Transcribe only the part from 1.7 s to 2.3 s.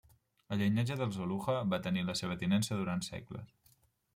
va tenir la